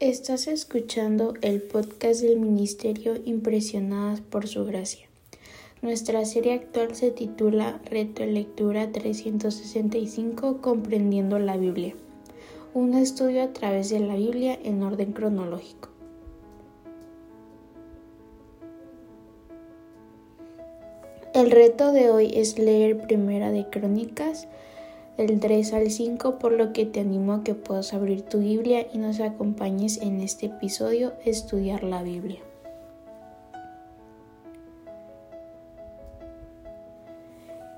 Estás 0.00 0.46
escuchando 0.46 1.34
el 1.42 1.60
podcast 1.60 2.22
del 2.22 2.38
Ministerio 2.40 3.16
Impresionadas 3.22 4.22
por 4.22 4.48
Su 4.48 4.64
Gracia. 4.64 5.06
Nuestra 5.82 6.24
serie 6.24 6.54
actual 6.54 6.94
se 6.94 7.10
titula 7.10 7.82
Reto 7.84 8.22
de 8.22 8.32
Lectura 8.32 8.90
365 8.92 10.62
Comprendiendo 10.62 11.38
la 11.38 11.58
Biblia. 11.58 11.94
Un 12.72 12.94
estudio 12.94 13.42
a 13.42 13.52
través 13.52 13.90
de 13.90 14.00
la 14.00 14.16
Biblia 14.16 14.58
en 14.64 14.82
orden 14.82 15.12
cronológico. 15.12 15.90
El 21.34 21.50
reto 21.50 21.92
de 21.92 22.08
hoy 22.08 22.32
es 22.34 22.58
leer 22.58 23.02
Primera 23.02 23.50
de 23.50 23.68
Crónicas 23.68 24.48
del 25.16 25.40
3 25.40 25.72
al 25.74 25.90
5, 25.90 26.38
por 26.38 26.52
lo 26.52 26.72
que 26.72 26.86
te 26.86 27.00
animo 27.00 27.34
a 27.34 27.44
que 27.44 27.54
puedas 27.54 27.92
abrir 27.92 28.22
tu 28.22 28.38
Biblia 28.38 28.86
y 28.92 28.98
nos 28.98 29.20
acompañes 29.20 29.98
en 30.02 30.20
este 30.20 30.46
episodio 30.46 31.12
estudiar 31.24 31.82
la 31.82 32.02
Biblia. 32.02 32.40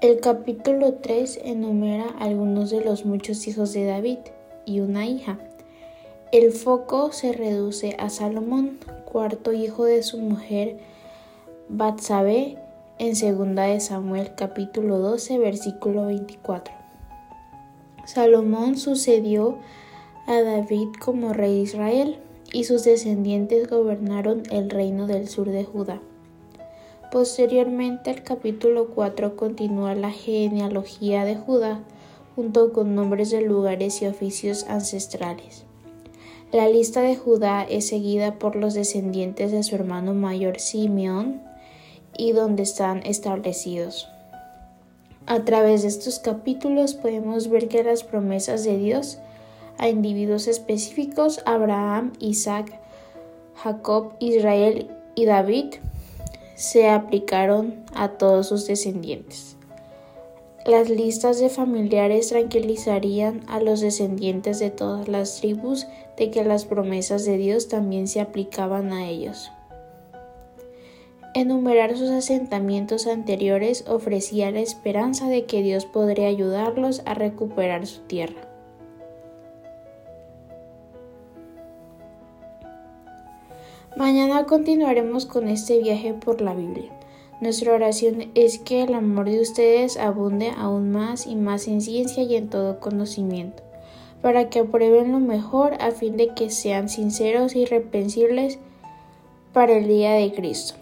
El 0.00 0.18
capítulo 0.18 0.94
3 0.94 1.42
enumera 1.44 2.06
algunos 2.18 2.70
de 2.70 2.84
los 2.84 3.04
muchos 3.04 3.46
hijos 3.46 3.72
de 3.72 3.86
David 3.86 4.18
y 4.64 4.80
una 4.80 5.06
hija. 5.06 5.38
El 6.32 6.50
foco 6.50 7.12
se 7.12 7.32
reduce 7.32 7.94
a 7.98 8.10
Salomón, 8.10 8.78
cuarto 9.04 9.52
hijo 9.52 9.84
de 9.84 10.02
su 10.02 10.18
mujer 10.18 10.78
Batsabé, 11.68 12.58
en 12.98 13.12
2 13.12 13.54
de 13.54 13.80
Samuel 13.80 14.34
capítulo 14.34 14.98
12 14.98 15.38
versículo 15.38 16.06
24. 16.06 16.74
Salomón 18.04 18.76
sucedió 18.76 19.58
a 20.26 20.40
David 20.40 20.88
como 20.98 21.32
rey 21.32 21.56
de 21.56 21.60
Israel 21.62 22.18
y 22.52 22.64
sus 22.64 22.84
descendientes 22.84 23.68
gobernaron 23.68 24.42
el 24.50 24.70
reino 24.70 25.06
del 25.06 25.28
sur 25.28 25.48
de 25.48 25.64
Judá. 25.64 26.00
Posteriormente, 27.10 28.10
el 28.10 28.22
capítulo 28.22 28.88
4 28.88 29.36
continúa 29.36 29.94
la 29.94 30.10
genealogía 30.10 31.24
de 31.24 31.36
Judá 31.36 31.84
junto 32.34 32.72
con 32.72 32.94
nombres 32.94 33.30
de 33.30 33.42
lugares 33.42 34.00
y 34.02 34.06
oficios 34.06 34.64
ancestrales. 34.64 35.64
La 36.52 36.68
lista 36.68 37.00
de 37.00 37.16
Judá 37.16 37.62
es 37.62 37.88
seguida 37.88 38.38
por 38.38 38.56
los 38.56 38.74
descendientes 38.74 39.52
de 39.52 39.62
su 39.62 39.74
hermano 39.74 40.12
mayor 40.12 40.60
Simeón 40.60 41.42
y 42.16 42.32
donde 42.32 42.62
están 42.62 42.98
establecidos. 43.04 44.11
A 45.26 45.44
través 45.44 45.82
de 45.82 45.88
estos 45.88 46.18
capítulos 46.18 46.94
podemos 46.94 47.48
ver 47.48 47.68
que 47.68 47.84
las 47.84 48.02
promesas 48.02 48.64
de 48.64 48.76
Dios 48.76 49.18
a 49.78 49.88
individuos 49.88 50.48
específicos, 50.48 51.40
Abraham, 51.46 52.12
Isaac, 52.18 52.78
Jacob, 53.54 54.12
Israel 54.18 54.90
y 55.14 55.24
David, 55.24 55.74
se 56.54 56.88
aplicaron 56.88 57.84
a 57.94 58.08
todos 58.08 58.48
sus 58.48 58.66
descendientes. 58.66 59.56
Las 60.66 60.88
listas 60.88 61.40
de 61.40 61.48
familiares 61.48 62.28
tranquilizarían 62.28 63.42
a 63.48 63.60
los 63.60 63.80
descendientes 63.80 64.60
de 64.60 64.70
todas 64.70 65.08
las 65.08 65.40
tribus 65.40 65.88
de 66.16 66.30
que 66.30 66.44
las 66.44 66.64
promesas 66.64 67.24
de 67.24 67.36
Dios 67.36 67.66
también 67.66 68.06
se 68.06 68.20
aplicaban 68.20 68.92
a 68.92 69.08
ellos. 69.08 69.50
Enumerar 71.34 71.96
sus 71.96 72.10
asentamientos 72.10 73.06
anteriores 73.06 73.86
ofrecía 73.88 74.50
la 74.50 74.60
esperanza 74.60 75.28
de 75.28 75.46
que 75.46 75.62
Dios 75.62 75.86
podría 75.86 76.28
ayudarlos 76.28 77.00
a 77.06 77.14
recuperar 77.14 77.86
su 77.86 78.00
tierra. 78.02 78.48
Mañana 83.96 84.44
continuaremos 84.44 85.24
con 85.24 85.48
este 85.48 85.78
viaje 85.78 86.12
por 86.12 86.42
la 86.42 86.52
Biblia. 86.52 86.90
Nuestra 87.40 87.72
oración 87.72 88.30
es 88.34 88.58
que 88.58 88.82
el 88.82 88.92
amor 88.94 89.30
de 89.30 89.40
ustedes 89.40 89.96
abunde 89.96 90.52
aún 90.54 90.92
más 90.92 91.26
y 91.26 91.34
más 91.34 91.66
en 91.66 91.80
ciencia 91.80 92.24
y 92.24 92.36
en 92.36 92.50
todo 92.50 92.78
conocimiento, 92.78 93.62
para 94.20 94.50
que 94.50 94.58
aprueben 94.58 95.12
lo 95.12 95.18
mejor 95.18 95.76
a 95.80 95.92
fin 95.92 96.18
de 96.18 96.34
que 96.34 96.50
sean 96.50 96.90
sinceros 96.90 97.56
y 97.56 97.60
irreprensibles 97.60 98.58
para 99.54 99.78
el 99.78 99.88
día 99.88 100.12
de 100.12 100.32
Cristo 100.34 100.81